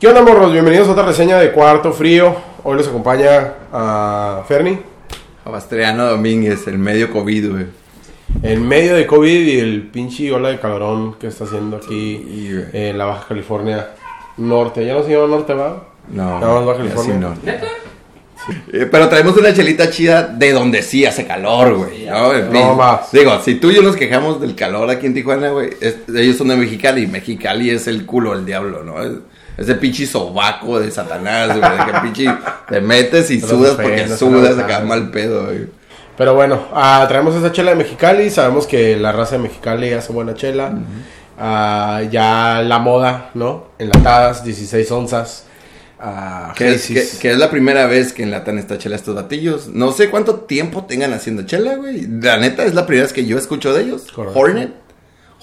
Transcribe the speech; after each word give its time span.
¿Qué 0.00 0.06
onda, 0.06 0.22
morros? 0.22 0.52
Bienvenidos 0.52 0.88
a 0.88 0.92
otra 0.92 1.04
reseña 1.04 1.38
de 1.38 1.50
Cuarto 1.52 1.92
Frío. 1.92 2.36
Hoy 2.62 2.76
les 2.78 2.86
acompaña 2.88 3.54
a 3.72 4.44
Ferni. 4.46 4.78
Abastreano 5.44 6.06
Domínguez, 6.06 6.66
el 6.68 6.78
medio 6.78 7.10
COVID, 7.10 7.50
güey. 7.50 7.66
En 8.42 8.66
medio 8.68 8.94
de 8.94 9.06
COVID 9.06 9.46
y 9.46 9.58
el 9.58 9.82
pinche 9.88 10.30
ola 10.30 10.50
de 10.50 10.60
calorón 10.60 11.14
que 11.14 11.26
está 11.28 11.44
haciendo 11.44 11.78
aquí 11.78 12.24
Sí, 12.28 12.60
en 12.72 12.98
la 12.98 13.06
Baja 13.06 13.26
California 13.28 13.88
Norte. 14.36 14.84
¿Ya 14.86 14.94
no 14.94 15.02
se 15.02 15.10
llama 15.12 15.26
Norte, 15.26 15.54
va? 15.54 15.84
No, 16.08 16.38
Nada 16.40 16.54
más 16.54 16.66
Baja 16.66 16.78
California. 16.78 17.14
sí 17.14 17.50
no. 17.50 17.78
Eh, 18.72 18.86
pero 18.90 19.08
traemos 19.08 19.36
una 19.36 19.52
chelita 19.52 19.90
chida 19.90 20.22
de 20.22 20.52
donde 20.52 20.82
sí 20.82 21.04
hace 21.04 21.26
calor, 21.26 21.74
güey. 21.74 22.06
No, 22.06 22.32
No 22.50 22.74
más. 22.76 23.10
Digo, 23.12 23.40
si 23.42 23.56
tú 23.56 23.70
y 23.70 23.74
yo 23.74 23.82
nos 23.82 23.96
quejamos 23.96 24.40
del 24.40 24.54
calor 24.54 24.88
aquí 24.90 25.06
en 25.06 25.14
Tijuana, 25.14 25.50
güey, 25.50 25.70
ellos 26.14 26.36
son 26.36 26.48
de 26.48 26.56
Mexicali. 26.56 27.06
Mexicali 27.06 27.70
es 27.70 27.88
el 27.88 28.06
culo 28.06 28.34
del 28.36 28.46
diablo, 28.46 28.84
¿no? 28.84 28.94
Es, 29.58 29.64
ese 29.64 29.74
pinche 29.74 30.06
sobaco 30.06 30.78
de 30.78 30.90
Satanás, 30.90 31.48
güey. 31.58 31.60
De 31.60 31.92
que 31.92 31.98
pinche 32.00 32.26
te 32.68 32.80
metes 32.80 33.30
y 33.30 33.40
sudas 33.40 33.74
porque 33.74 34.08
sudas 34.08 34.56
no 34.56 34.64
acá 34.64 34.80
mal 34.80 35.10
pedo, 35.10 35.46
güey. 35.46 35.66
Pero 36.16 36.34
bueno, 36.34 36.66
ah, 36.72 37.04
traemos 37.08 37.34
esa 37.36 37.52
chela 37.52 37.70
de 37.70 37.76
Mexicali. 37.76 38.30
Sabemos 38.30 38.66
que 38.66 38.96
la 38.96 39.12
raza 39.12 39.36
de 39.36 39.42
Mexicali 39.42 39.92
hace 39.92 40.12
buena 40.12 40.34
chela. 40.34 40.72
Ah, 41.38 42.02
ya 42.10 42.62
la 42.62 42.78
moda, 42.80 43.30
¿no? 43.34 43.68
Enlatadas, 43.78 44.42
16 44.42 44.90
onzas. 44.90 45.44
Ah, 46.00 46.52
Que 46.56 46.74
es, 46.74 46.86
que, 46.86 46.98
Hazy's. 46.98 47.18
que 47.18 47.30
es 47.30 47.38
la 47.38 47.50
primera 47.50 47.86
vez 47.86 48.12
que 48.12 48.22
enlatan 48.22 48.58
esta 48.58 48.78
chela 48.78 48.96
estos 48.96 49.14
batillos. 49.14 49.68
No 49.68 49.92
sé 49.92 50.10
cuánto 50.10 50.40
tiempo 50.40 50.84
tengan 50.84 51.12
haciendo 51.12 51.42
chela, 51.42 51.76
güey. 51.76 52.06
La 52.20 52.36
neta 52.36 52.64
es 52.64 52.74
la 52.74 52.86
primera 52.86 53.04
vez 53.04 53.12
que 53.12 53.24
yo 53.26 53.38
escucho 53.38 53.72
de 53.72 53.82
ellos. 53.82 54.06
Correcto. 54.12 54.38
Hornet. 54.38 54.72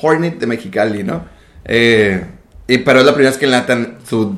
Hornet 0.01 0.39
de 0.39 0.47
Mexicali, 0.47 1.03
¿no? 1.03 1.25
Eh, 1.65 2.25
y, 2.67 2.77
pero 2.79 2.99
es 2.99 3.05
la 3.05 3.13
primera 3.13 3.31
vez 3.31 3.39
que 3.39 3.45
enlatan 3.45 3.97
su 4.07 4.35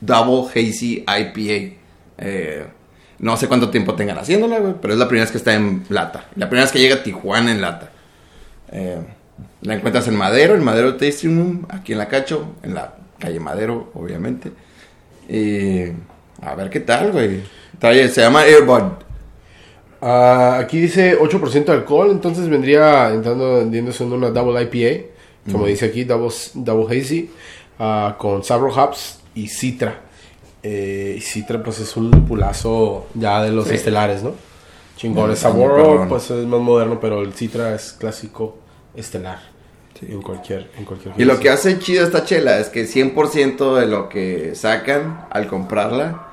Double 0.00 0.48
Hazy 0.50 1.04
IPA. 1.06 1.76
Eh, 2.18 2.66
no 3.18 3.36
sé 3.36 3.48
cuánto 3.48 3.70
tiempo 3.70 3.94
tengan 3.94 4.18
haciéndola, 4.18 4.60
güey. 4.60 4.74
Pero 4.80 4.94
es 4.94 4.98
la 4.98 5.08
primera 5.08 5.24
vez 5.24 5.32
que 5.32 5.38
está 5.38 5.54
en 5.54 5.84
lata. 5.88 6.26
La 6.36 6.48
primera 6.48 6.64
vez 6.64 6.72
que 6.72 6.78
llega 6.78 6.96
a 6.96 7.02
Tijuana 7.02 7.50
en 7.50 7.60
lata. 7.60 7.90
Eh, 8.70 8.98
la 9.62 9.74
encuentras 9.74 10.06
en 10.08 10.16
Madero, 10.16 10.54
en 10.54 10.62
Madero 10.62 10.96
Tasting 10.96 11.36
Room, 11.36 11.66
aquí 11.68 11.92
en 11.92 11.98
la 11.98 12.08
Cacho, 12.08 12.54
en 12.62 12.74
la 12.74 12.94
calle 13.18 13.40
Madero, 13.40 13.90
obviamente. 13.94 14.52
Y 15.28 15.92
a 16.40 16.54
ver 16.54 16.70
qué 16.70 16.80
tal, 16.80 17.12
güey. 17.12 17.42
Se 17.80 18.20
llama 18.20 18.42
Airbud. 18.42 19.08
Ah, 20.00 20.58
aquí 20.60 20.80
dice 20.80 21.18
8% 21.18 21.64
de 21.64 21.72
alcohol, 21.72 22.10
entonces 22.12 22.48
vendría 22.48 23.12
entrando, 23.12 23.60
entiendo, 23.60 23.90
siendo 23.90 24.14
una 24.14 24.30
Double 24.30 24.62
IPA, 24.62 25.06
como 25.50 25.66
dice 25.66 25.86
aquí, 25.86 26.04
Double, 26.04 26.32
double 26.54 26.86
Hazy, 27.00 27.30
ah, 27.78 28.16
con 28.18 28.42
Sabro 28.44 28.72
Hops 28.74 29.20
y 29.34 29.48
Citra. 29.48 30.00
Eh, 30.62 31.14
y 31.18 31.20
Citra, 31.20 31.62
pues 31.62 31.80
es 31.80 31.96
un 31.96 32.10
pulazo 32.26 33.06
ya 33.14 33.42
de 33.42 33.50
los 33.50 33.68
Sí. 33.68 33.74
estelares, 33.76 34.22
¿no? 34.22 34.34
Chingón. 34.96 35.26
El 35.30 35.36
Está 35.36 35.50
muy 35.50 35.62
Sabor, 35.62 36.08
pues 36.08 36.30
es 36.30 36.46
más 36.46 36.60
moderno, 36.60 36.98
pero 37.00 37.22
el 37.22 37.32
Citra 37.32 37.74
es 37.74 37.92
clásico 37.92 38.58
estelar. 38.94 39.38
En 40.00 40.22
cualquier, 40.22 40.70
en 40.78 40.84
cualquier 40.84 41.12
Y 41.20 41.24
lo 41.24 41.40
que 41.40 41.50
hace 41.50 41.76
chido 41.80 42.04
esta 42.04 42.24
chela 42.24 42.58
es 42.58 42.68
que 42.68 42.86
100% 42.86 43.74
de 43.74 43.86
lo 43.86 44.08
que 44.08 44.54
sacan 44.54 45.26
al 45.30 45.48
comprarla 45.48 46.24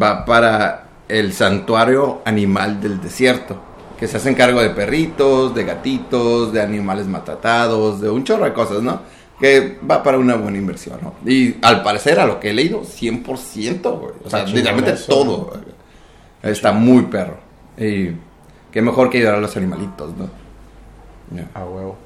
va 0.00 0.24
para 0.24 0.88
el 1.08 1.32
santuario 1.32 2.22
animal 2.24 2.80
del 2.80 3.00
desierto. 3.00 3.56
Que 3.98 4.08
se 4.08 4.16
hacen 4.16 4.34
cargo 4.34 4.60
de 4.60 4.70
perritos, 4.70 5.54
de 5.54 5.64
gatitos, 5.64 6.52
de 6.52 6.60
animales 6.60 7.06
maltratados, 7.06 8.00
de 8.00 8.10
un 8.10 8.24
chorro 8.24 8.44
de 8.44 8.52
cosas, 8.52 8.82
¿no? 8.82 9.00
Que 9.38 9.78
va 9.88 10.02
para 10.02 10.18
una 10.18 10.36
buena 10.36 10.58
inversión, 10.58 10.98
¿no? 11.02 11.14
Y 11.30 11.56
al 11.62 11.82
parecer, 11.82 12.18
a 12.20 12.26
lo 12.26 12.40
que 12.40 12.50
he 12.50 12.52
leído, 12.52 12.82
100%, 12.82 13.98
güey. 13.98 14.12
O 14.24 14.30
sea, 14.30 14.44
literalmente 14.44 14.92
eso, 14.92 15.06
todo. 15.06 15.52
Está 16.42 16.72
muy 16.72 17.02
perro. 17.04 17.38
Y 17.76 18.10
qué 18.70 18.82
mejor 18.82 19.10
que 19.10 19.18
ayudar 19.18 19.36
a 19.36 19.40
los 19.40 19.56
animalitos, 19.56 20.12
¿no? 20.16 20.28
A 21.54 21.64
huevo. 21.64 21.96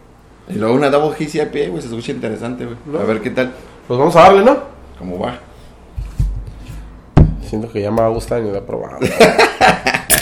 Y 0.49 0.55
luego 0.55 0.75
una 0.75 0.89
Double 0.89 1.17
IPA, 1.19 1.71
güey, 1.71 1.83
se 1.83 1.89
escucha 1.89 2.13
interesante, 2.13 2.65
güey. 2.65 2.77
¿No? 2.87 2.99
A 2.99 3.05
ver 3.05 3.21
qué 3.21 3.31
tal, 3.31 3.53
Pues 3.87 3.99
vamos 3.99 4.17
a 4.17 4.21
darle, 4.21 4.45
¿no? 4.45 4.79
cómo 4.99 5.19
va. 5.19 5.39
Siento 7.43 7.71
que 7.71 7.81
ya 7.81 7.91
me 7.91 8.01
va 8.01 8.07
a 8.07 8.11
gustar 8.11 8.41
y 8.41 8.43
me 8.43 8.51
voy 8.51 8.59
a 8.59 8.67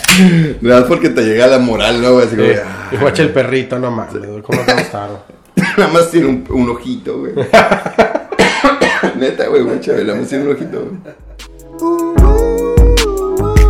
das 0.61 0.85
porque 0.85 1.11
te 1.11 1.23
llega 1.23 1.47
la 1.47 1.59
moral, 1.59 2.01
¿no? 2.03 2.13
güey? 2.15 2.27
Así 2.27 2.37
como, 2.37 2.49
Eh, 2.49 2.63
ah, 2.65 2.89
y 2.93 2.97
guacha 2.97 3.23
el 3.23 3.31
perrito, 3.31 3.79
no 3.79 3.91
mames, 3.91 4.15
¿cómo 4.43 4.63
te 4.65 4.73
gustaron? 4.75 5.19
nada 5.77 5.93
más 5.93 6.11
tiene 6.11 6.27
un, 6.29 6.45
un 6.51 6.71
ojito, 6.71 7.19
güey. 7.19 7.33
Neta, 9.19 9.47
güey, 9.49 9.63
guacha, 9.63 9.93
nada 9.93 10.15
más 10.15 10.29
tiene 10.29 10.45
un 10.45 10.53
ojito, 10.53 10.81
güey. 10.81 10.97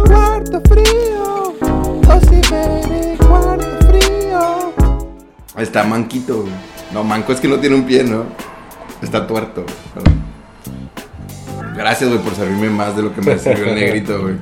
Cuarto 0.06 0.62
frío, 0.68 1.54
Pérez, 2.50 3.18
cuarto 3.18 3.86
frío. 3.88 4.72
Está 5.58 5.84
manquito, 5.84 6.42
güey. 6.42 6.52
No, 6.92 7.02
manco 7.04 7.32
es 7.32 7.40
que 7.40 7.48
no 7.48 7.58
tiene 7.58 7.76
un 7.76 7.84
pie, 7.84 8.04
¿no? 8.04 8.24
Está 9.02 9.26
tuerto, 9.26 9.62
güey. 9.64 9.74
Perdón. 9.94 10.22
Gracias, 11.76 12.08
güey, 12.08 12.22
por 12.22 12.34
servirme 12.34 12.70
más 12.70 12.96
de 12.96 13.02
lo 13.02 13.14
que 13.14 13.20
me 13.20 13.38
sirvió 13.38 13.66
el 13.66 13.74
negrito, 13.74 14.20
güey. 14.22 14.36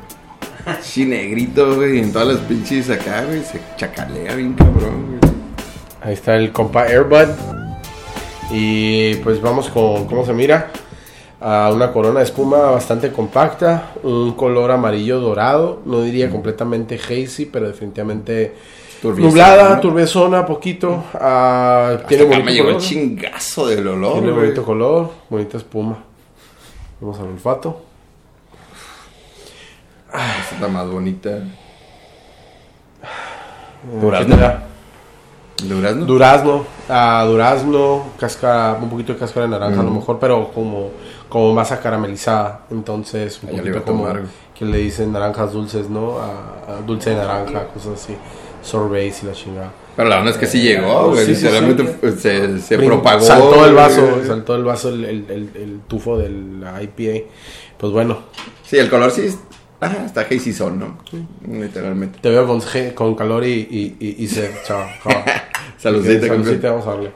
Sí, 0.82 1.04
negrito, 1.04 1.76
güey, 1.76 1.98
en 1.98 2.12
todas 2.12 2.28
las 2.28 2.38
pinches 2.38 2.88
acá, 2.90 3.24
güey, 3.24 3.42
se 3.42 3.60
chacalea 3.76 4.34
bien 4.34 4.54
cabrón, 4.54 5.18
güey. 5.20 5.34
Ahí 6.00 6.14
está 6.14 6.36
el 6.36 6.52
compa 6.52 6.82
Airbud. 6.84 7.28
Y 8.50 9.14
pues 9.16 9.40
vamos 9.40 9.68
con 9.70 10.06
cómo 10.06 10.24
se 10.24 10.32
mira. 10.32 10.70
A 11.40 11.70
una 11.74 11.92
corona 11.92 12.20
de 12.20 12.26
espuma 12.26 12.58
bastante 12.70 13.10
compacta. 13.10 13.90
Un 14.02 14.32
color 14.32 14.70
amarillo 14.70 15.18
dorado. 15.20 15.80
No 15.84 16.02
diría 16.02 16.30
completamente 16.30 16.96
hazy, 16.96 17.46
pero 17.46 17.66
definitivamente 17.66 18.54
Turbiezona, 19.00 19.28
nublada, 19.28 19.74
¿no? 19.74 19.80
turbezona, 19.80 20.46
poquito. 20.46 21.04
Ah, 21.14 21.98
tiene 22.06 22.24
bonito 22.24 22.44
me 22.44 22.52
llegó 22.52 22.68
el 22.68 22.74
color. 22.74 22.88
chingazo 22.88 23.66
del 23.66 23.86
olor, 23.88 24.14
Tiene 24.14 24.32
bonito 24.32 24.64
color, 24.64 25.10
bonita 25.28 25.56
espuma. 25.56 26.04
Vamos 27.00 27.18
al 27.18 27.26
olfato. 27.26 27.82
Esta 30.14 30.54
está 30.54 30.68
más 30.68 30.88
bonita. 30.88 31.40
Durazno. 34.00 34.36
¿Durazno? 35.62 36.04
Durazno, 36.06 36.66
ah, 36.88 37.24
durazno, 37.26 38.04
cáscara, 38.18 38.78
un 38.80 38.90
poquito 38.90 39.12
de 39.12 39.18
cáscara 39.18 39.46
de 39.46 39.52
naranja 39.52 39.80
a 39.80 39.84
lo 39.84 39.90
mejor, 39.90 40.18
pero 40.18 40.50
como, 40.52 40.90
como 41.28 41.52
masa 41.54 41.80
caramelizada. 41.80 42.60
Entonces, 42.70 43.40
un 43.42 43.50
poquito 43.58 43.82
como 43.84 44.06
que 44.58 44.64
le 44.64 44.78
dicen 44.78 45.12
naranjas 45.12 45.52
dulces, 45.52 45.88
¿no? 45.88 46.16
Dulce 46.86 47.10
de 47.10 47.16
naranja, 47.16 47.66
cosas 47.68 47.94
así. 48.02 48.16
Sorbets 48.62 49.22
y 49.22 49.26
la 49.26 49.32
chingada. 49.32 49.70
Pero 49.94 50.08
la 50.08 50.16
verdad 50.16 50.32
es 50.32 50.38
que 50.38 50.46
sí 50.46 50.62
llegó, 50.62 51.10
güey. 51.10 51.26
Sí, 51.26 51.34
se, 51.36 51.50
se 52.60 52.78
Brin- 52.78 52.86
propagó. 52.86 53.20
Saltó 53.20 53.66
el 53.66 53.74
vaso, 53.74 54.06
güey. 54.14 54.26
saltó 54.26 54.56
el 54.56 54.64
vaso, 54.64 54.88
el, 54.88 55.04
el, 55.04 55.26
el- 55.30 55.50
el 55.54 55.80
tufo 55.86 56.16
del 56.18 56.64
IPA. 56.82 57.26
Pues 57.78 57.92
bueno, 57.92 58.18
Sí, 58.64 58.78
el 58.78 58.88
color 58.88 59.10
sí 59.10 59.36
Ajá, 59.84 60.06
está 60.06 60.22
hazy 60.22 60.52
son, 60.52 60.78
¿no? 60.78 60.98
Literalmente. 61.46 62.18
te 62.20 62.30
veo 62.30 62.46
con, 62.46 62.62
con 62.94 63.14
calor 63.14 63.44
y, 63.44 63.52
y, 63.52 63.96
y, 64.00 64.24
y 64.24 64.28
sed, 64.28 64.50
chao. 64.64 64.86
chao. 65.02 65.22
Saludcita, 65.76 66.28
Saludcita, 66.28 66.70
vamos 66.70 66.86
a 66.86 66.90
darle. 66.90 67.12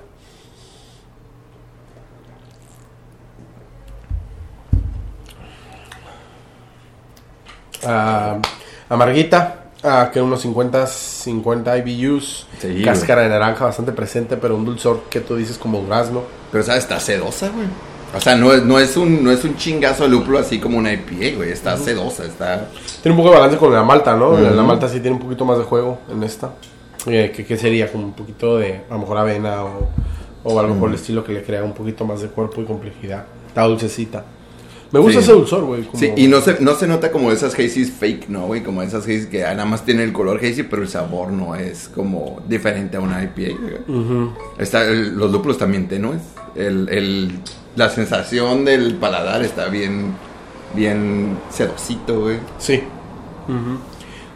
Ah, 7.86 8.38
amarguita, 8.90 9.70
ah, 9.82 10.10
que 10.12 10.20
unos 10.20 10.42
50, 10.42 10.86
50 10.86 11.78
IBUs. 11.78 12.46
Sí, 12.58 12.82
cáscara 12.84 13.22
de 13.22 13.30
naranja 13.30 13.64
bastante 13.64 13.92
presente, 13.92 14.36
pero 14.36 14.56
un 14.56 14.66
dulzor 14.66 15.04
que 15.08 15.20
tú 15.20 15.36
dices 15.36 15.56
como 15.56 15.80
durazno. 15.80 16.22
Pero, 16.52 16.64
¿sabes? 16.64 16.82
Está 16.82 17.00
sedosa, 17.00 17.48
güey. 17.48 17.66
O 18.16 18.20
sea, 18.20 18.34
no 18.36 18.52
es, 18.52 18.64
no, 18.64 18.78
es 18.78 18.96
un, 18.96 19.22
no 19.22 19.30
es 19.30 19.44
un 19.44 19.56
chingazo 19.56 20.04
de 20.04 20.08
lúpulo 20.08 20.38
así 20.38 20.58
como 20.58 20.78
una 20.78 20.92
IPA, 20.92 21.36
güey. 21.36 21.50
Está 21.50 21.76
sedosa, 21.76 22.24
está... 22.24 22.68
Tiene 23.02 23.16
un 23.16 23.22
poco 23.22 23.30
de 23.34 23.36
balance 23.40 23.58
con 23.58 23.72
la 23.72 23.82
malta, 23.82 24.16
¿no? 24.16 24.30
Ujú. 24.30 24.42
La 24.54 24.62
malta 24.62 24.88
sí 24.88 25.00
tiene 25.00 25.16
un 25.16 25.22
poquito 25.22 25.44
más 25.44 25.58
de 25.58 25.64
juego 25.64 26.00
en 26.10 26.22
esta. 26.22 26.52
Eh, 27.06 27.32
¿qué, 27.34 27.44
qué 27.44 27.56
sería? 27.56 27.90
Como 27.92 28.04
un 28.04 28.12
poquito 28.14 28.56
de, 28.58 28.80
a 28.88 28.94
lo 28.94 29.00
mejor 29.00 29.18
avena 29.18 29.62
o, 29.64 29.88
o 30.44 30.58
algo 30.58 30.74
por 30.76 30.88
el 30.88 30.94
estilo 30.94 31.22
que 31.22 31.32
le 31.32 31.42
crea 31.42 31.62
un 31.62 31.74
poquito 31.74 32.04
más 32.06 32.22
de 32.22 32.28
cuerpo 32.28 32.62
y 32.62 32.64
complejidad. 32.64 33.24
Está 33.46 33.64
dulcecita. 33.64 34.24
Me 34.90 35.00
gusta 35.00 35.18
Sí. 35.20 35.24
ese 35.24 35.32
dulzor, 35.32 35.64
güey. 35.66 35.82
como- 35.82 35.98
Sí, 36.00 36.10
y 36.16 36.28
no 36.28 36.40
se, 36.40 36.60
no 36.60 36.74
se 36.74 36.86
nota 36.86 37.10
como 37.12 37.30
esas 37.30 37.52
hazies 37.52 37.92
fake, 37.92 38.30
¿no, 38.30 38.46
güey? 38.46 38.62
Como 38.62 38.82
esas 38.82 39.02
hazies 39.02 39.26
que 39.26 39.44
ah, 39.44 39.52
nada 39.52 39.66
más 39.66 39.84
tienen 39.84 40.04
el 40.08 40.14
color 40.14 40.38
hazy, 40.42 40.62
pero 40.62 40.80
el 40.80 40.88
sabor 40.88 41.30
no 41.30 41.54
es 41.54 41.90
como 41.94 42.40
diferente 42.48 42.96
a 42.96 43.00
una 43.00 43.22
IPA, 43.22 43.54
güey. 43.60 43.74
Ujú. 44.00 44.30
Está, 44.58 44.84
el- 44.84 45.14
los 45.14 45.30
lúpulos 45.30 45.58
también 45.58 45.88
tenues. 45.88 46.22
El, 46.54 46.88
el, 46.88 47.38
la 47.78 47.88
sensación 47.88 48.64
del 48.64 48.96
paladar 48.96 49.42
está 49.42 49.68
bien, 49.68 50.12
bien 50.74 51.38
sedosito, 51.48 52.22
güey. 52.22 52.38
Sí. 52.58 52.82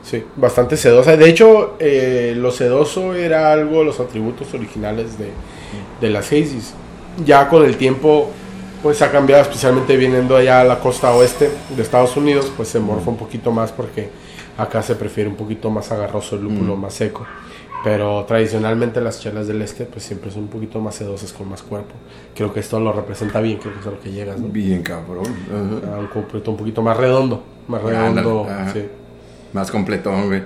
Sí, 0.04 0.24
bastante 0.36 0.76
sedosa. 0.76 1.16
De 1.16 1.28
hecho, 1.28 1.74
eh, 1.80 2.34
lo 2.36 2.52
sedoso 2.52 3.14
era 3.14 3.52
algo 3.52 3.80
de 3.80 3.86
los 3.86 3.98
atributos 3.98 4.54
originales 4.54 5.18
de, 5.18 5.30
de 6.00 6.10
las 6.10 6.26
Hazies. 6.26 6.72
Ya 7.26 7.48
con 7.48 7.64
el 7.64 7.76
tiempo 7.76 8.30
pues 8.80 9.02
ha 9.02 9.10
cambiado, 9.10 9.42
especialmente 9.42 9.96
viniendo 9.96 10.36
allá 10.36 10.60
a 10.60 10.64
la 10.64 10.78
costa 10.78 11.12
oeste 11.12 11.50
de 11.76 11.82
Estados 11.82 12.16
Unidos, 12.16 12.50
pues 12.56 12.68
se 12.68 12.80
morfa 12.80 13.10
un 13.10 13.16
poquito 13.16 13.50
más 13.50 13.70
porque 13.70 14.10
acá 14.58 14.82
se 14.82 14.94
prefiere 14.94 15.28
un 15.28 15.36
poquito 15.36 15.70
más 15.70 15.90
agarroso 15.92 16.36
el 16.36 16.42
lúpulo, 16.44 16.76
más 16.76 16.94
seco. 16.94 17.26
Pero 17.84 18.24
tradicionalmente 18.26 19.00
las 19.00 19.20
chelas 19.20 19.48
del 19.48 19.60
este 19.60 19.86
pues 19.86 20.04
siempre 20.04 20.30
son 20.30 20.42
un 20.44 20.48
poquito 20.48 20.80
más 20.80 20.94
sedosas 20.94 21.32
con 21.32 21.48
más 21.48 21.62
cuerpo. 21.62 21.94
Creo 22.34 22.52
que 22.52 22.60
esto 22.60 22.78
lo 22.78 22.92
representa 22.92 23.40
bien, 23.40 23.58
creo 23.58 23.74
que 23.74 23.80
es 23.80 23.86
a 23.86 23.90
lo 23.90 24.00
que 24.00 24.12
llegas, 24.12 24.38
¿no? 24.38 24.48
Bien 24.48 24.82
cabrón. 24.82 25.26
Ajá. 25.50 25.98
Un 25.98 26.06
completo 26.06 26.52
un 26.52 26.56
poquito 26.56 26.80
más 26.80 26.96
redondo, 26.96 27.42
más 27.66 27.82
redondo, 27.82 28.44
Ándale, 28.44 28.62
ajá. 28.62 28.72
sí. 28.72 28.86
Más 29.52 29.70
completón, 29.70 30.26
güey. 30.28 30.42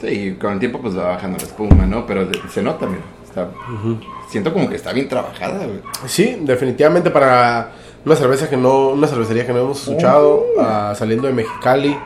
Sí, 0.00 0.36
con 0.40 0.54
el 0.54 0.58
tiempo 0.58 0.80
pues 0.80 0.96
va 0.96 1.08
bajando 1.08 1.38
la 1.38 1.44
espuma, 1.44 1.86
¿no? 1.86 2.06
Pero 2.06 2.26
se 2.50 2.62
nota, 2.62 2.86
mira. 2.86 3.02
Está, 3.36 3.50
Siento 4.30 4.50
como 4.52 4.68
que 4.68 4.76
está 4.76 4.92
bien 4.92 5.08
trabajada, 5.08 5.66
güey. 5.66 5.80
Sí, 6.06 6.38
definitivamente 6.40 7.10
para 7.10 7.70
una 8.04 8.16
cerveza 8.16 8.48
que 8.48 8.56
no, 8.56 8.88
una 8.88 9.06
cervecería 9.06 9.46
que 9.46 9.52
no 9.52 9.60
hemos 9.60 9.82
escuchado, 9.82 10.46
ah, 10.58 10.94
saliendo 10.96 11.26
de 11.26 11.34
Mexicali, 11.34 11.96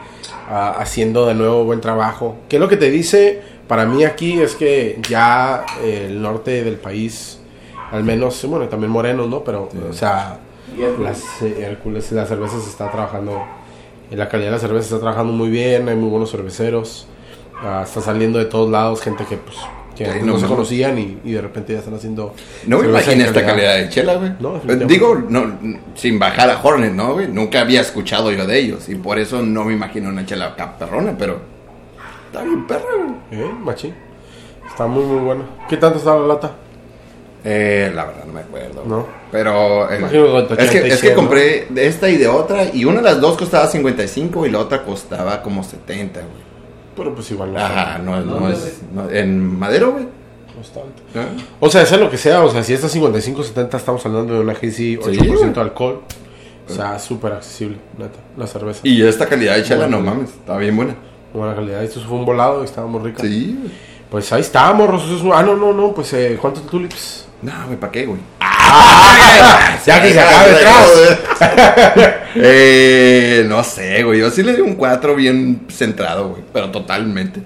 ah, 0.49 0.75
haciendo 0.79 1.27
de 1.27 1.35
nuevo 1.35 1.65
buen 1.65 1.81
trabajo. 1.81 2.37
¿Qué 2.49 2.56
es 2.56 2.61
lo 2.61 2.69
que 2.69 2.77
te 2.77 2.91
dice? 2.91 3.43
Para 3.69 3.87
mí 3.87 4.03
aquí 4.05 4.41
es 4.41 4.56
que 4.56 5.00
ya 5.09 5.65
eh, 5.82 6.06
el 6.09 6.21
norte 6.21 6.65
del 6.65 6.77
país, 6.77 7.38
al 7.93 8.03
menos, 8.03 8.44
bueno, 8.47 8.69
también 8.69 8.91
Morenos, 8.91 9.29
¿no? 9.29 9.44
Pero, 9.44 9.69
o 9.88 9.93
sea, 9.93 10.41
las, 11.00 11.43
eh, 11.43 11.65
Hércules, 11.65 12.11
la 12.11 12.26
cerveza 12.26 12.61
se 12.61 12.69
está 12.69 12.91
trabajando, 12.91 13.44
la 14.11 14.29
calidad 14.29 14.49
de 14.49 14.56
la 14.56 14.59
cerveza 14.59 14.87
está 14.87 14.99
trabajando 14.99 15.33
muy 15.33 15.49
bien, 15.49 15.88
hay 15.88 15.97
muy 15.97 16.11
buenos 16.11 16.33
cerveceros, 16.33 17.06
ah, 17.62 17.83
está 17.85 18.00
saliendo 18.00 18.41
de 18.41 18.47
todos 18.47 18.69
lados 18.69 19.00
gente 19.00 19.25
que, 19.25 19.37
pues, 19.37 19.56
que 20.05 20.20
no 20.20 20.32
no 20.32 20.38
se 20.38 20.47
conocían 20.47 20.99
y, 20.99 21.19
y 21.25 21.32
de 21.32 21.41
repente 21.41 21.73
ya 21.73 21.81
están 21.81 21.94
haciendo... 21.94 22.35
No 22.67 22.79
me 22.79 22.88
imaginé 22.88 23.25
esta 23.25 23.44
calidad 23.44 23.76
de 23.76 23.88
chela, 23.88 24.14
güey. 24.14 24.31
No, 24.41 24.55
definitivamente. 24.55 24.93
Digo, 24.94 25.14
no, 25.29 25.58
sin 25.94 26.19
bajar 26.19 26.50
a 26.50 26.61
Hornet, 26.62 26.93
¿no, 26.93 27.14
güey? 27.14 27.29
Nunca 27.29 27.61
había 27.61 27.81
escuchado 27.81 28.32
yo 28.32 28.47
de 28.47 28.58
ellos. 28.58 28.88
Y 28.88 28.94
por 28.94 29.19
eso 29.19 29.43
no 29.43 29.64
me 29.64 29.73
imagino 29.73 30.08
una 30.08 30.25
chela 30.25 30.55
perrona, 30.79 31.14
pero... 31.19 31.41
Está 32.26 32.43
bien 32.44 32.67
perra, 32.67 32.85
güey. 32.97 33.43
Eh, 33.43 33.50
machín. 33.61 33.94
Está 34.69 34.87
muy, 34.87 35.05
muy 35.05 35.19
bueno. 35.25 35.44
¿Qué 35.69 35.76
tanto 35.76 35.99
está 35.99 36.17
la 36.17 36.26
lata? 36.26 36.52
Eh, 37.44 37.91
la 37.94 38.05
verdad 38.05 38.25
no 38.26 38.32
me 38.32 38.41
acuerdo. 38.41 38.85
No. 38.87 39.06
Pero... 39.32 39.91
eh, 39.91 39.99
Imagino 39.99 40.38
es, 40.41 40.47
que, 40.47 40.55
80 40.55 40.87
y 40.87 40.91
es 40.91 40.97
que 41.00 41.06
100, 41.08 41.14
¿no? 41.14 41.20
compré 41.20 41.67
de 41.70 41.87
esta 41.87 42.08
y 42.08 42.17
de 42.17 42.29
otra. 42.29 42.64
Y 42.73 42.85
una 42.85 42.97
de 42.99 43.02
las 43.02 43.20
dos 43.20 43.37
costaba 43.37 43.67
55 43.67 44.47
y 44.47 44.50
la 44.50 44.58
otra 44.58 44.82
costaba 44.85 45.43
como 45.43 45.64
70, 45.64 46.20
güey. 46.20 46.50
Pero 47.00 47.14
pues 47.14 47.31
igual 47.31 47.52
no. 47.55 47.58
Ajá, 47.58 47.99
no, 47.99 48.19
es- 48.19 48.26
no 48.26 48.49
es... 48.50 48.81
no- 48.93 49.11
en 49.11 49.58
madero, 49.58 49.93
güey. 49.93 50.05
no 50.05 50.61
es 50.61 50.69
tanto. 50.70 51.02
¿Ah? 51.17 51.26
O 51.58 51.69
sea, 51.70 51.85
sea 51.87 51.99
lo 51.99 52.11
que 52.11 52.19
sea. 52.19 52.44
O 52.44 52.50
sea, 52.50 52.62
si 52.62 52.73
esta 52.75 52.88
55-70 52.88 53.75
estamos 53.75 54.05
hablando 54.06 54.35
de 54.35 54.41
una 54.41 54.52
Hazy 54.52 54.97
8% 54.99 55.26
güey. 55.37 55.52
de 55.52 55.61
alcohol. 55.61 56.02
O 56.69 56.73
sea, 56.73 56.99
súper 57.00 57.32
accesible, 57.32 57.79
neta. 57.99 58.19
La 58.37 58.47
cerveza. 58.47 58.81
Y 58.85 59.02
esta 59.02 59.26
calidad 59.26 59.56
de 59.56 59.64
chela, 59.64 59.87
Bueno. 59.88 59.99
no 59.99 60.05
mames, 60.11 60.31
está 60.31 60.56
bien 60.56 60.76
buena. 60.76 60.94
Buena 61.35 61.55
calidad. 61.55 61.82
Esto 61.82 62.00
fue 62.00 62.19
un 62.19 62.25
volado 62.25 62.62
y 62.62 62.64
estaba 62.67 62.87
muy 62.87 63.00
rica. 63.00 63.23
Sí, 63.23 63.56
güey. 63.58 63.73
Pues 64.11 64.32
ahí 64.32 64.41
está, 64.43 64.73
morros. 64.73 65.05
Eso 65.05 65.17
es- 65.17 65.32
Ah, 65.35 65.43
no, 65.43 65.56
no, 65.56 65.73
no. 65.73 65.93
Pues, 65.93 66.12
eh, 66.12 66.37
¿cuántos 66.41 66.67
tulips? 66.67 67.26
No, 67.43 67.52
güey, 67.67 67.79
¿para 67.81 67.91
qué, 67.93 68.06
güey? 68.06 68.20
Ya 69.87 70.02
que 70.02 70.12
se 70.12 70.20
acabe 70.20 70.50
atrás. 70.52 70.90
eh, 72.34 73.46
no 73.49 73.64
sé, 73.64 74.02
güey. 74.02 74.20
Yo 74.20 74.31
sí 74.31 74.43
le 74.43 74.55
di 74.55 74.61
un 74.61 74.75
4 74.75 75.14
bien 75.14 75.62
centrado, 75.69 76.28
güey. 76.31 76.43
Pero 76.52 76.70
totalmente. 76.70 77.40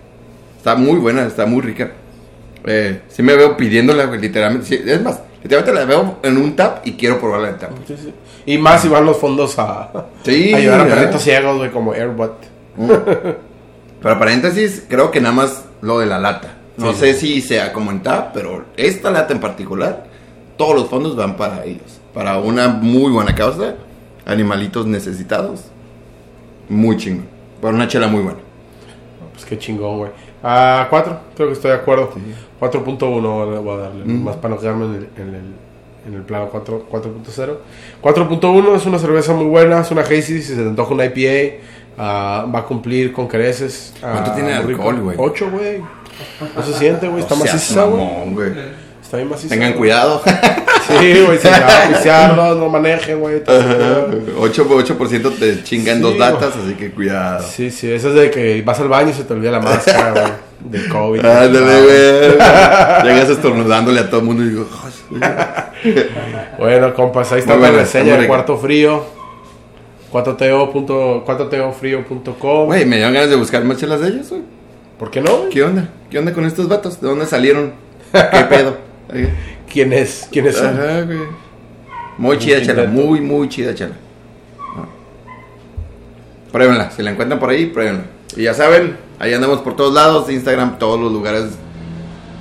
Está 0.56 0.75
muy 0.75 0.99
buena, 0.99 1.26
está 1.26 1.47
muy 1.47 1.62
rica. 1.62 1.93
Eh, 2.67 3.03
sí 3.09 3.23
me 3.23 3.37
veo 3.37 3.56
pidiéndola, 3.56 4.06
güey, 4.06 4.21
literalmente. 4.21 4.67
Sí, 4.67 4.81
es 4.85 5.00
más, 5.00 5.21
literalmente 5.43 5.81
la 5.81 5.87
veo 5.87 6.19
en 6.23 6.38
un 6.38 6.56
tap 6.56 6.87
y 6.87 6.94
quiero 6.94 7.21
probarla 7.21 7.50
en 7.50 7.59
tap. 7.59 7.70
Sí, 7.87 7.97
sí. 8.03 8.12
Y 8.47 8.59
más 8.59 8.82
si 8.82 8.88
van 8.88 9.05
los 9.06 9.19
fondos 9.19 9.59
a, 9.59 9.91
Sí, 10.25 10.53
a 10.53 10.56
ayudar 10.56 10.81
a 10.81 10.87
perritos 10.87 11.23
ciegos, 11.23 11.59
güey, 11.59 11.70
como 11.70 11.93
Airbot. 11.93 12.37
Pero 12.77 14.19
paréntesis, 14.19 14.85
creo 14.88 15.11
que 15.11 15.20
nada 15.20 15.35
más 15.35 15.65
lo 15.81 15.99
de 15.99 16.06
la 16.06 16.19
lata. 16.19 16.56
No 16.77 16.93
sé 16.93 17.15
si 17.15 17.41
sea 17.41 17.73
como 17.73 17.91
en 17.91 18.03
tap, 18.03 18.32
pero 18.35 18.65
esta 18.77 19.11
lata 19.11 19.32
en 19.32 19.41
particular, 19.41 20.05
todos 20.56 20.75
los 20.75 20.89
fondos 20.89 21.17
van 21.17 21.37
para 21.37 21.65
ellos. 21.65 22.01
Para 22.12 22.39
una 22.39 22.69
muy 22.69 23.11
buena 23.12 23.35
causa, 23.35 23.75
animalitos 24.25 24.87
necesitados. 24.87 25.65
Muy 26.69 26.97
chingón. 26.97 27.27
Para 27.61 27.75
una 27.75 27.89
chela 27.89 28.06
muy 28.09 28.23
buena. 28.23 28.39
Pues 29.33 29.45
qué 29.45 29.59
chingón, 29.59 29.99
güey. 29.99 30.11
A 30.43 30.87
4, 30.91 31.19
creo 31.35 31.49
que 31.49 31.55
estoy 31.55 31.71
de 31.71 31.77
acuerdo. 31.79 32.11
4.1 32.61 33.61
voy 33.62 33.75
a 33.79 33.81
darle, 33.83 34.05
Mm. 34.05 34.25
más 34.25 34.37
para 34.37 34.55
no 34.55 34.61
quedarme 34.61 34.85
en 34.87 34.95
el, 34.95 35.09
en 35.17 35.35
el, 35.35 35.43
en 36.06 36.15
el 36.15 36.23
plano 36.23 36.49
4 36.51 36.87
4.0. 36.91 37.56
4.1 38.03 38.77
es 38.77 38.87
una 38.87 38.99
cerveza 38.99 39.33
muy 39.33 39.47
buena, 39.47 39.81
es 39.81 39.91
una 39.91 40.03
Hazy, 40.03 40.23
si 40.23 40.43
se 40.43 40.56
te 40.56 40.62
antoja 40.62 40.93
una 40.95 41.05
IPA, 41.06 41.56
ah, 41.99 42.47
va 42.55 42.61
a 42.61 42.65
cumplir 42.65 43.12
con 43.12 43.27
creces. 43.27 43.95
ah, 44.03 44.11
¿Cuánto 44.12 44.33
tiene 44.33 44.55
muy 44.61 44.75
rico. 44.75 44.83
alcohol, 44.89 45.01
güey? 45.03 45.17
8, 45.19 45.51
güey. 45.51 45.81
No 46.56 46.62
se 46.62 46.75
siente, 46.75 47.09
güey, 47.09 47.23
está 47.23 47.35
maciza, 47.35 47.85
güey. 47.85 48.06
Está 49.15 49.37
bien. 49.37 49.49
Tengan 49.49 49.73
cuidado. 49.75 50.23
Sí, 50.87 51.23
güey, 51.25 51.39
si 51.39 51.49
van 52.09 52.39
a 52.39 52.55
no 52.55 52.69
manejen, 52.69 53.19
güey. 53.19 53.43
todo 53.43 53.59
ese 53.59 53.69
pedo. 53.75 54.11
8, 54.39 54.69
8% 54.69 55.39
te 55.39 55.63
chingan 55.63 55.97
Sí, 55.97 56.03
dos 56.03 56.19
latas, 56.19 56.53
así 56.63 56.75
que 56.75 56.91
cuidado. 56.91 57.43
Sí, 57.43 57.71
sí, 57.71 57.91
eso 57.91 58.11
es 58.11 58.15
de 58.15 58.31
que 58.31 58.61
vas 58.61 58.79
al 58.81 58.89
baño 58.89 59.09
y 59.09 59.15
se 59.15 59.25
te 59.25 59.33
olvida 59.33 59.51
la 59.51 59.61
máscara, 59.61 60.11
güey. 60.11 60.33
Del 60.71 60.89
COVID. 60.91 61.21
Ándale, 61.25 61.59
güey. 61.83 62.33
Llegas 63.05 63.31
estornudándole 63.31 64.01
a 64.01 64.11
todo 64.11 64.21
el 64.21 64.27
mundo 64.27 64.43
y 64.45 64.49
digo. 64.51 64.69
Bueno, 66.59 66.95
compas, 66.95 67.33
ahí 67.33 67.41
está 67.41 67.57
la 67.57 67.71
reseña 67.71 68.19
de. 68.19 68.27
Cuarto 68.27 68.59
Frío. 68.59 69.05
4to. 70.13 70.71
punto- 70.71 71.25
4tofrío.com. 71.27 72.67
güey, 72.67 72.85
me 72.85 72.97
dieron 72.97 73.15
ganas 73.15 73.31
de 73.31 73.37
buscar 73.37 73.65
más 73.65 73.79
chelas 73.79 74.01
de 74.01 74.09
ellos, 74.09 74.29
güey. 74.29 74.43
¿Por 74.99 75.11
qué 75.11 75.21
no? 75.23 75.39
güey? 75.39 75.49
¿Qué 75.49 75.63
onda? 75.63 75.89
¿Qué 76.11 76.19
onda 76.19 76.33
con 76.33 76.45
estos 76.45 76.69
vatos? 76.69 77.01
¿De 77.01 77.09
dónde 77.09 77.25
salieron? 77.27 77.73
¿Qué 78.13 78.45
pedo? 78.51 78.77
¿Quién 79.71 79.93
es? 79.93 80.29
¿Quiénes 80.31 80.56
son? 80.56 80.79
Ajá, 80.79 81.03
güey. 81.03 81.19
Muy 82.17 82.39
chida 82.39 82.59
intento. 82.59 82.87
muy, 82.87 83.21
muy 83.21 83.49
chida 83.49 83.75
chela. 83.75 83.95
Ah. 84.77 84.87
Pruébenla, 86.53 86.91
si 86.91 87.03
la 87.03 87.11
encuentran 87.11 87.41
por 87.41 87.51
ahí, 87.51 87.67
pruébenla. 87.67 88.05
Y 88.37 88.45
ya 88.45 88.55
saben, 88.55 88.97
ahí 89.19 89.33
andamos 89.33 89.61
por 89.61 89.77
todos 89.77 89.93
lados, 89.95 90.31
Instagram, 90.31 90.79
todos 90.79 91.01
los 91.01 91.13
lugares 91.13 91.44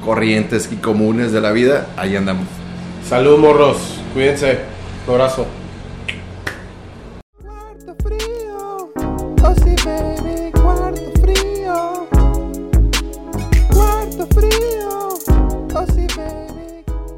corrientes 0.03 0.70
y 0.72 0.75
comunes 0.75 1.32
de 1.32 1.41
la 1.41 1.51
vida, 1.51 1.88
ahí 1.98 2.15
andamos. 2.15 2.46
Salud, 3.08 3.38
morros. 3.38 3.77
Cuídense. 4.13 4.60
Un 5.08 5.13
abrazo. 5.13 5.46